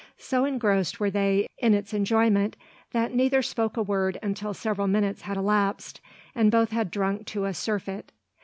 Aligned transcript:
So 0.17 0.45
engrossed 0.45 0.99
were 0.99 1.11
they 1.11 1.45
in 1.59 1.75
its 1.75 1.93
enjoyment, 1.93 2.55
that 2.89 3.13
neither 3.13 3.43
spoke 3.43 3.77
a 3.77 3.83
word 3.83 4.17
until 4.23 4.51
several 4.55 4.87
minutes 4.87 5.21
had 5.21 5.37
elapsed, 5.37 6.01
and 6.33 6.49
both 6.49 6.71
had 6.71 6.89
drunk 6.89 7.27
to 7.27 7.45
a 7.45 7.53
surfeit. 7.53 8.11